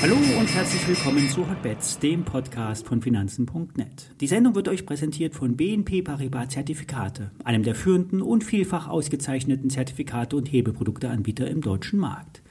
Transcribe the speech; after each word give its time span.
Hallo 0.00 0.14
und 0.38 0.54
herzlich 0.54 0.86
willkommen 0.86 1.28
zu 1.28 1.48
Hotbets, 1.50 1.98
dem 1.98 2.24
Podcast 2.24 2.86
von 2.86 3.02
Finanzen.net. 3.02 4.12
Die 4.20 4.26
Sendung 4.26 4.54
wird 4.54 4.68
euch 4.68 4.86
präsentiert 4.86 5.34
von 5.34 5.56
BNP 5.56 6.02
Paribas 6.02 6.50
Zertifikate, 6.50 7.32
einem 7.44 7.64
der 7.64 7.74
führenden 7.74 8.22
und 8.22 8.44
vielfach 8.44 8.88
ausgezeichneten 8.88 9.70
Zertifikate 9.70 10.36
und 10.36 10.52
Hebelprodukteanbieter 10.52 11.48
im 11.48 11.60
deutschen 11.60 11.98
Markt. 11.98 12.42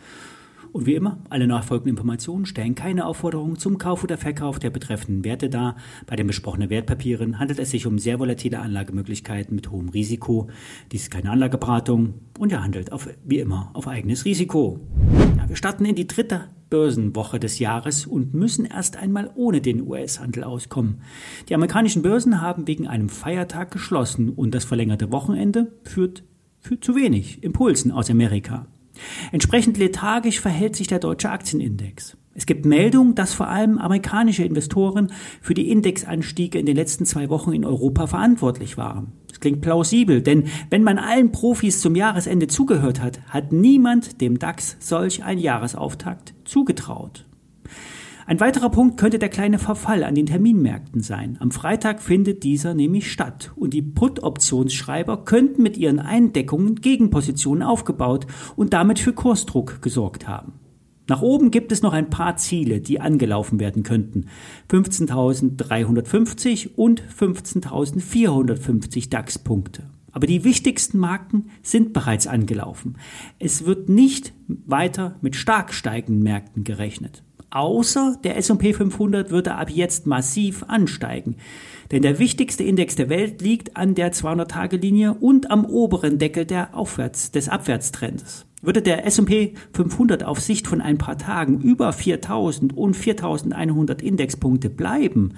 Und 0.71 0.85
wie 0.85 0.95
immer, 0.95 1.19
alle 1.29 1.47
nachfolgenden 1.47 1.91
Informationen 1.91 2.45
stellen 2.45 2.75
keine 2.75 3.05
Aufforderung 3.05 3.57
zum 3.57 3.77
Kauf 3.77 4.03
oder 4.03 4.17
Verkauf 4.17 4.59
der 4.59 4.69
betreffenden 4.69 5.23
Werte 5.23 5.49
dar. 5.49 5.75
Bei 6.05 6.15
den 6.15 6.27
besprochenen 6.27 6.69
Wertpapieren 6.69 7.39
handelt 7.39 7.59
es 7.59 7.71
sich 7.71 7.87
um 7.87 7.99
sehr 7.99 8.19
volatile 8.19 8.59
Anlagemöglichkeiten 8.59 9.55
mit 9.55 9.71
hohem 9.71 9.89
Risiko. 9.89 10.49
Dies 10.91 11.03
ist 11.03 11.11
keine 11.11 11.31
Anlageberatung 11.31 12.15
und 12.37 12.51
er 12.51 12.63
handelt 12.63 12.91
auf, 12.91 13.07
wie 13.25 13.39
immer 13.39 13.71
auf 13.73 13.87
eigenes 13.87 14.25
Risiko. 14.25 14.79
Ja, 15.37 15.49
wir 15.49 15.55
starten 15.55 15.85
in 15.85 15.95
die 15.95 16.07
dritte 16.07 16.45
Börsenwoche 16.69 17.39
des 17.39 17.59
Jahres 17.59 18.05
und 18.05 18.33
müssen 18.33 18.65
erst 18.65 18.97
einmal 18.97 19.31
ohne 19.35 19.61
den 19.61 19.87
US-Handel 19.87 20.43
auskommen. 20.43 21.01
Die 21.49 21.55
amerikanischen 21.55 22.01
Börsen 22.01 22.41
haben 22.41 22.67
wegen 22.67 22.87
einem 22.87 23.09
Feiertag 23.09 23.71
geschlossen 23.71 24.29
und 24.29 24.53
das 24.53 24.65
verlängerte 24.65 25.11
Wochenende 25.11 25.71
führt, 25.83 26.23
führt 26.59 26.83
zu 26.83 26.95
wenig 26.95 27.43
Impulsen 27.43 27.91
aus 27.91 28.09
Amerika. 28.09 28.67
Entsprechend 29.31 29.77
lethargisch 29.77 30.39
verhält 30.39 30.75
sich 30.75 30.87
der 30.87 30.99
deutsche 30.99 31.29
Aktienindex. 31.29 32.17
Es 32.33 32.45
gibt 32.45 32.65
Meldungen, 32.65 33.15
dass 33.15 33.33
vor 33.33 33.47
allem 33.47 33.79
amerikanische 33.79 34.43
Investoren 34.43 35.11
für 35.41 35.55
die 35.55 35.71
Indexanstiege 35.71 36.59
in 36.59 36.67
den 36.67 36.75
letzten 36.75 37.05
zwei 37.05 37.29
Wochen 37.29 37.51
in 37.51 37.65
Europa 37.65 38.05
verantwortlich 38.05 38.77
waren. 38.77 39.13
Das 39.27 39.39
klingt 39.39 39.61
plausibel, 39.61 40.21
denn 40.21 40.45
wenn 40.69 40.83
man 40.83 40.97
allen 40.97 41.31
Profis 41.31 41.81
zum 41.81 41.95
Jahresende 41.95 42.47
zugehört 42.47 43.01
hat, 43.01 43.21
hat 43.29 43.51
niemand 43.51 44.21
dem 44.21 44.39
DAX 44.39 44.77
solch 44.79 45.23
ein 45.23 45.39
Jahresauftakt 45.39 46.33
zugetraut. 46.43 47.26
Ein 48.27 48.39
weiterer 48.41 48.69
Punkt 48.69 48.97
könnte 48.97 49.19
der 49.19 49.29
kleine 49.29 49.57
Verfall 49.57 50.03
an 50.03 50.13
den 50.13 50.25
Terminmärkten 50.25 51.01
sein. 51.01 51.37
Am 51.39 51.49
Freitag 51.49 52.01
findet 52.01 52.43
dieser 52.43 52.73
nämlich 52.73 53.09
statt 53.09 53.53
und 53.55 53.73
die 53.73 53.81
Put-Optionsschreiber 53.81 55.23
könnten 55.23 55.63
mit 55.63 55.77
ihren 55.77 56.01
Eindeckungen 56.01 56.75
Gegenpositionen 56.75 57.63
aufgebaut 57.63 58.27
und 58.57 58.73
damit 58.73 58.99
für 58.99 59.13
Kursdruck 59.13 59.81
gesorgt 59.81 60.27
haben. 60.27 60.59
Nach 61.07 61.21
oben 61.21 61.51
gibt 61.51 61.71
es 61.71 61.81
noch 61.81 61.93
ein 61.93 62.09
paar 62.09 62.35
Ziele, 62.35 62.81
die 62.81 62.99
angelaufen 62.99 63.61
werden 63.61 63.83
könnten. 63.83 64.25
15.350 64.69 66.71
und 66.75 67.01
15.450 67.01 69.09
DAX-Punkte. 69.09 69.83
Aber 70.11 70.27
die 70.27 70.43
wichtigsten 70.43 70.97
Marken 70.97 71.45
sind 71.61 71.93
bereits 71.93 72.27
angelaufen. 72.27 72.97
Es 73.39 73.65
wird 73.65 73.87
nicht 73.87 74.33
weiter 74.47 75.15
mit 75.21 75.37
stark 75.37 75.73
steigenden 75.73 76.23
Märkten 76.23 76.65
gerechnet 76.65 77.23
außer 77.49 78.17
der 78.23 78.37
S&P 78.37 78.73
500 78.73 79.31
würde 79.31 79.55
ab 79.55 79.69
jetzt 79.69 80.07
massiv 80.07 80.63
ansteigen. 80.63 81.35
Denn 81.91 82.01
der 82.01 82.19
wichtigste 82.19 82.63
Index 82.63 82.95
der 82.95 83.09
Welt 83.09 83.41
liegt 83.41 83.77
an 83.77 83.95
der 83.95 84.11
200-Tage-Linie 84.11 85.13
und 85.13 85.49
am 85.51 85.65
oberen 85.65 86.19
Deckel 86.19 86.45
der 86.45 86.75
Aufwärts, 86.75 87.31
des 87.31 87.49
Abwärtstrends. 87.49 88.45
Würde 88.61 88.81
der 88.81 89.05
S&P 89.05 89.53
500 89.73 90.23
auf 90.23 90.39
Sicht 90.39 90.67
von 90.67 90.81
ein 90.81 90.97
paar 90.97 91.17
Tagen 91.17 91.61
über 91.61 91.93
4000 91.93 92.75
und 92.75 92.95
4100 92.95 94.01
Indexpunkte 94.01 94.69
bleiben, 94.69 95.33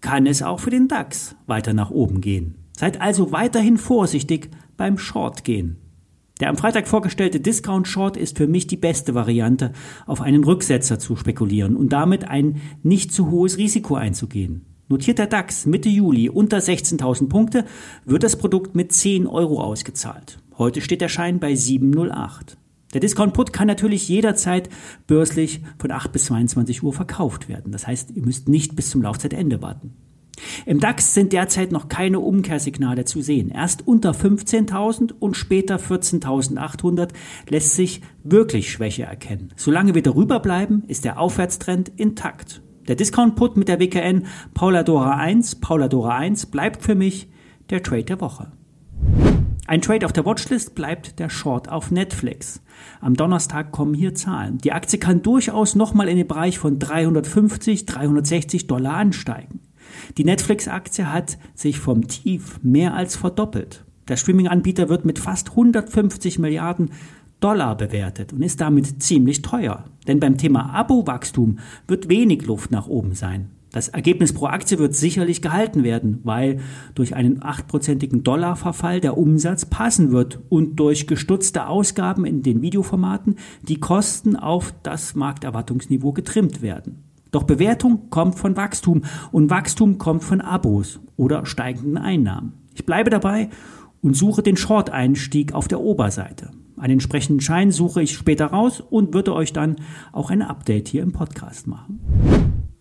kann 0.00 0.26
es 0.26 0.42
auch 0.42 0.60
für 0.60 0.70
den 0.70 0.88
DAX 0.88 1.36
weiter 1.46 1.72
nach 1.72 1.90
oben 1.90 2.20
gehen. 2.20 2.56
Seid 2.76 3.00
also 3.00 3.32
weiterhin 3.32 3.78
vorsichtig 3.78 4.50
beim 4.76 4.98
Short 4.98 5.44
gehen. 5.44 5.78
Der 6.40 6.50
am 6.50 6.58
Freitag 6.58 6.86
vorgestellte 6.86 7.40
Discount 7.40 7.88
Short 7.88 8.18
ist 8.18 8.36
für 8.36 8.46
mich 8.46 8.66
die 8.66 8.76
beste 8.76 9.14
Variante, 9.14 9.72
auf 10.04 10.20
einen 10.20 10.44
Rücksetzer 10.44 10.98
zu 10.98 11.16
spekulieren 11.16 11.76
und 11.76 11.94
damit 11.94 12.28
ein 12.28 12.60
nicht 12.82 13.12
zu 13.12 13.30
hohes 13.30 13.56
Risiko 13.56 13.94
einzugehen. 13.94 14.66
Notiert 14.88 15.18
der 15.18 15.28
DAX 15.28 15.64
Mitte 15.64 15.88
Juli 15.88 16.28
unter 16.28 16.58
16.000 16.58 17.28
Punkte, 17.28 17.64
wird 18.04 18.22
das 18.22 18.36
Produkt 18.36 18.74
mit 18.74 18.92
10 18.92 19.26
Euro 19.26 19.62
ausgezahlt. 19.62 20.38
Heute 20.58 20.82
steht 20.82 21.00
der 21.00 21.08
Schein 21.08 21.40
bei 21.40 21.52
7,08. 21.52 22.56
Der 22.92 23.00
Discount 23.00 23.32
Put 23.32 23.52
kann 23.52 23.66
natürlich 23.66 24.08
jederzeit 24.08 24.68
börslich 25.06 25.62
von 25.78 25.90
8 25.90 26.12
bis 26.12 26.26
22 26.26 26.82
Uhr 26.82 26.92
verkauft 26.92 27.48
werden. 27.48 27.72
Das 27.72 27.86
heißt, 27.86 28.12
ihr 28.14 28.24
müsst 28.24 28.48
nicht 28.48 28.76
bis 28.76 28.90
zum 28.90 29.02
Laufzeitende 29.02 29.60
warten. 29.62 29.94
Im 30.64 30.80
DAX 30.80 31.14
sind 31.14 31.32
derzeit 31.32 31.72
noch 31.72 31.88
keine 31.88 32.20
Umkehrsignale 32.20 33.04
zu 33.04 33.20
sehen. 33.20 33.50
Erst 33.50 33.86
unter 33.86 34.12
15.000 34.12 35.12
und 35.18 35.36
später 35.36 35.76
14.800 35.76 37.10
lässt 37.48 37.74
sich 37.74 38.02
wirklich 38.22 38.70
Schwäche 38.70 39.04
erkennen. 39.04 39.52
Solange 39.56 39.94
wir 39.94 40.02
darüber 40.02 40.40
bleiben, 40.40 40.84
ist 40.88 41.04
der 41.04 41.18
Aufwärtstrend 41.18 41.92
intakt. 41.96 42.62
Der 42.88 42.96
Discount-Put 42.96 43.56
mit 43.56 43.68
der 43.68 43.80
WKN 43.80 44.26
Pauladora 44.54 45.16
1, 45.16 45.56
Pauladora 45.56 46.16
1 46.16 46.46
bleibt 46.46 46.82
für 46.82 46.94
mich 46.94 47.28
der 47.70 47.82
Trade 47.82 48.04
der 48.04 48.20
Woche. 48.20 48.52
Ein 49.66 49.82
Trade 49.82 50.06
auf 50.06 50.12
der 50.12 50.24
Watchlist 50.24 50.76
bleibt 50.76 51.18
der 51.18 51.28
Short 51.28 51.68
auf 51.68 51.90
Netflix. 51.90 52.62
Am 53.00 53.14
Donnerstag 53.14 53.72
kommen 53.72 53.94
hier 53.94 54.14
Zahlen. 54.14 54.58
Die 54.58 54.70
Aktie 54.70 55.00
kann 55.00 55.22
durchaus 55.22 55.74
nochmal 55.74 56.08
in 56.08 56.16
den 56.16 56.28
Bereich 56.28 56.60
von 56.60 56.78
350, 56.78 57.84
360 57.84 58.68
Dollar 58.68 58.94
ansteigen. 58.94 59.65
Die 60.18 60.24
Netflix-Aktie 60.24 61.12
hat 61.12 61.38
sich 61.54 61.78
vom 61.78 62.06
Tief 62.08 62.58
mehr 62.62 62.94
als 62.94 63.16
verdoppelt. 63.16 63.84
Der 64.08 64.16
Streaming-Anbieter 64.16 64.88
wird 64.88 65.04
mit 65.04 65.18
fast 65.18 65.50
150 65.50 66.38
Milliarden 66.38 66.90
Dollar 67.40 67.76
bewertet 67.76 68.32
und 68.32 68.42
ist 68.42 68.60
damit 68.60 69.02
ziemlich 69.02 69.42
teuer. 69.42 69.84
Denn 70.06 70.20
beim 70.20 70.38
Thema 70.38 70.72
Abo-Wachstum 70.74 71.58
wird 71.86 72.08
wenig 72.08 72.46
Luft 72.46 72.70
nach 72.70 72.86
oben 72.86 73.14
sein. 73.14 73.50
Das 73.72 73.88
Ergebnis 73.88 74.32
pro 74.32 74.46
Aktie 74.46 74.78
wird 74.78 74.94
sicherlich 74.94 75.42
gehalten 75.42 75.84
werden, 75.84 76.20
weil 76.22 76.60
durch 76.94 77.14
einen 77.14 77.42
achtprozentigen 77.42 78.22
Dollarverfall 78.22 79.00
der 79.00 79.18
Umsatz 79.18 79.66
passen 79.66 80.12
wird 80.12 80.40
und 80.48 80.76
durch 80.76 81.06
gestutzte 81.06 81.66
Ausgaben 81.66 82.24
in 82.24 82.42
den 82.42 82.62
Videoformaten 82.62 83.36
die 83.62 83.78
Kosten 83.78 84.34
auf 84.34 84.72
das 84.82 85.14
Markterwartungsniveau 85.14 86.12
getrimmt 86.12 86.62
werden. 86.62 86.95
Doch 87.36 87.42
Bewertung 87.42 88.08
kommt 88.08 88.36
von 88.36 88.56
Wachstum 88.56 89.02
und 89.30 89.50
Wachstum 89.50 89.98
kommt 89.98 90.24
von 90.24 90.40
Abos 90.40 91.00
oder 91.18 91.44
steigenden 91.44 91.98
Einnahmen. 91.98 92.54
Ich 92.74 92.86
bleibe 92.86 93.10
dabei 93.10 93.50
und 94.00 94.16
suche 94.16 94.42
den 94.42 94.56
Short-Einstieg 94.56 95.52
auf 95.52 95.68
der 95.68 95.80
Oberseite. 95.80 96.52
Einen 96.78 96.94
entsprechenden 96.94 97.42
Schein 97.42 97.72
suche 97.72 98.00
ich 98.00 98.12
später 98.12 98.46
raus 98.46 98.80
und 98.80 99.12
würde 99.12 99.34
euch 99.34 99.52
dann 99.52 99.76
auch 100.12 100.30
ein 100.30 100.40
Update 100.40 100.88
hier 100.88 101.02
im 101.02 101.12
Podcast 101.12 101.66
machen. 101.66 102.00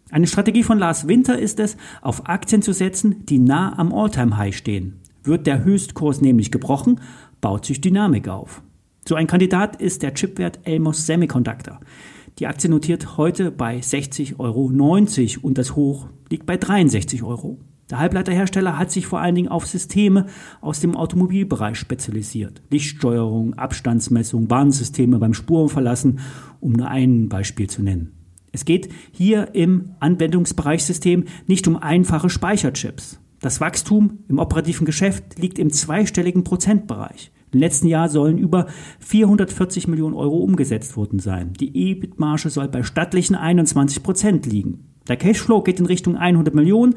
Eine 0.09 0.27
Strategie 0.27 0.63
von 0.63 0.79
Lars 0.79 1.05
Winter 1.05 1.38
ist 1.38 1.59
es, 1.59 1.75
auf 2.01 2.29
Aktien 2.29 2.61
zu 2.61 2.71
setzen, 2.71 3.25
die 3.25 3.39
nah 3.39 3.77
am 3.77 3.94
All-Time-High 3.94 4.55
stehen. 4.55 5.01
Wird 5.21 5.47
der 5.47 5.65
Höchstkurs 5.65 6.21
nämlich 6.21 6.49
gebrochen, 6.49 7.01
baut 7.41 7.65
sich 7.65 7.81
Dynamik 7.81 8.29
auf. 8.29 8.63
So 9.05 9.15
ein 9.15 9.27
Kandidat 9.27 9.81
ist 9.81 10.01
der 10.01 10.13
Chipwert 10.13 10.59
Elmos 10.63 11.05
Semiconductor. 11.05 11.81
Die 12.38 12.47
Aktie 12.47 12.69
notiert 12.69 13.16
heute 13.16 13.50
bei 13.50 13.79
60,90 13.79 14.40
Euro 14.40 14.69
und 15.41 15.57
das 15.57 15.75
Hoch 15.78 16.09
liegt 16.29 16.46
bei 16.46 16.57
63 16.57 17.23
Euro. 17.23 17.59
Der 17.90 18.00
Halbleiterhersteller 18.00 18.78
hat 18.78 18.91
sich 18.91 19.07
vor 19.07 19.22
allen 19.22 19.35
Dingen 19.35 19.47
auf 19.47 19.68
Systeme 19.68 20.25
aus 20.59 20.81
dem 20.81 20.97
Automobilbereich 20.97 21.78
spezialisiert. 21.78 22.62
Lichtsteuerung, 22.69 23.53
Abstandsmessung, 23.53 24.50
Warnsysteme 24.50 25.18
beim 25.18 25.34
Spurenverlassen, 25.34 26.19
um 26.59 26.74
nur 26.74 26.90
ein 26.90 27.29
Beispiel 27.29 27.69
zu 27.69 27.81
nennen. 27.81 28.12
Es 28.51 28.66
geht 28.66 28.90
hier 29.12 29.56
im 29.56 29.91
Anwendungsbereichssystem 30.01 31.25
nicht 31.47 31.68
um 31.69 31.78
einfache 31.78 32.29
Speicherchips. 32.29 33.19
Das 33.40 33.62
Wachstum 33.62 34.19
im 34.28 34.40
operativen 34.40 34.85
Geschäft 34.85 35.40
liegt 35.40 35.57
im 35.57 35.72
zweistelligen 35.72 36.44
Prozentbereich. 36.44 37.31
Im 37.55 37.61
letzten 37.61 37.88
Jahr 37.88 38.09
sollen 38.09 38.38
über 38.38 38.67
440 39.00 39.88
Millionen 39.88 40.13
Euro 40.13 40.39
umgesetzt 40.39 40.97
worden 40.97 41.19
sein. 41.19 41.53
Die 41.53 41.89
EBIT-Marge 41.89 42.50
soll 42.50 42.68
bei 42.68 42.83
stattlichen 42.83 43.33
21 43.33 44.03
Prozent 44.03 44.45
liegen. 44.45 44.89
Der 45.07 45.15
Cashflow 45.15 45.62
geht 45.62 45.80
in 45.80 45.85
Richtung 45.85 46.18
100 46.18 46.53
Millionen. 46.53 46.95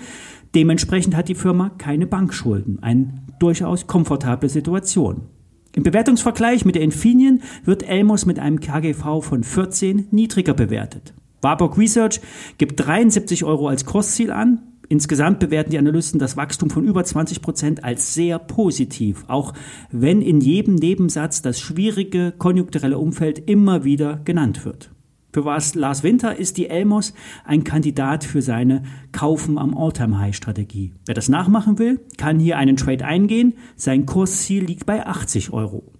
Dementsprechend 0.56 1.14
hat 1.14 1.28
die 1.28 1.36
Firma 1.36 1.68
keine 1.78 2.08
Bankschulden. 2.08 2.82
Eine 2.82 3.22
durchaus 3.38 3.86
komfortable 3.86 4.48
Situation. 4.48 5.28
Im 5.76 5.84
Bewertungsvergleich 5.84 6.64
mit 6.64 6.74
der 6.74 6.82
Infineon 6.82 7.40
wird 7.62 7.88
Elmos 7.88 8.26
mit 8.26 8.40
einem 8.40 8.58
KGV 8.58 9.20
von 9.22 9.44
14 9.44 10.08
niedriger 10.10 10.54
bewertet. 10.54 11.14
Warburg 11.40 11.78
Research 11.78 12.20
gibt 12.58 12.84
73 12.84 13.44
Euro 13.44 13.68
als 13.68 13.84
Kursziel 13.84 14.32
an. 14.32 14.62
Insgesamt 14.88 15.38
bewerten 15.38 15.70
die 15.70 15.78
Analysten 15.78 16.18
das 16.18 16.36
Wachstum 16.36 16.70
von 16.70 16.84
über 16.84 17.04
20 17.04 17.42
Prozent 17.42 17.84
als 17.84 18.14
sehr 18.14 18.38
positiv, 18.38 19.24
auch 19.28 19.52
wenn 19.90 20.22
in 20.22 20.40
jedem 20.40 20.76
Nebensatz 20.76 21.42
das 21.42 21.60
schwierige 21.60 22.32
konjunkturelle 22.36 22.98
Umfeld 22.98 23.50
immer 23.50 23.84
wieder 23.84 24.20
genannt 24.24 24.64
wird. 24.64 24.90
Für 25.30 25.44
Lars 25.74 26.02
Winter 26.02 26.36
ist 26.36 26.56
die 26.56 26.68
Elmos 26.68 27.12
ein 27.44 27.62
Kandidat 27.62 28.24
für 28.24 28.40
seine 28.40 28.82
Kaufen 29.12 29.58
am 29.58 29.76
All-Time-High-Strategie. 29.76 30.94
Wer 31.04 31.14
das 31.14 31.28
nachmachen 31.28 31.78
will, 31.78 32.00
kann 32.16 32.40
hier 32.40 32.56
einen 32.56 32.76
Trade 32.76 33.04
eingehen. 33.04 33.54
Sein 33.76 34.06
Kursziel 34.06 34.64
liegt 34.64 34.86
bei 34.86 35.06
80 35.06 35.52
Euro. 35.52 35.92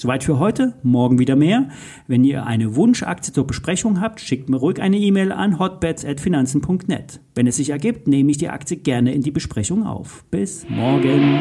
Soweit 0.00 0.24
für 0.24 0.38
heute, 0.38 0.72
morgen 0.82 1.18
wieder 1.18 1.36
mehr. 1.36 1.68
Wenn 2.06 2.24
ihr 2.24 2.46
eine 2.46 2.74
Wunschaktie 2.74 3.34
zur 3.34 3.46
Besprechung 3.46 4.00
habt, 4.00 4.22
schickt 4.22 4.48
mir 4.48 4.56
ruhig 4.56 4.80
eine 4.80 4.96
E-Mail 4.96 5.30
an 5.30 5.58
hotbets@finanzen.net. 5.58 7.20
Wenn 7.34 7.46
es 7.46 7.56
sich 7.56 7.68
ergibt, 7.68 8.08
nehme 8.08 8.30
ich 8.30 8.38
die 8.38 8.48
Aktie 8.48 8.78
gerne 8.78 9.12
in 9.12 9.20
die 9.20 9.30
Besprechung 9.30 9.84
auf. 9.86 10.24
Bis 10.30 10.66
morgen. 10.70 11.40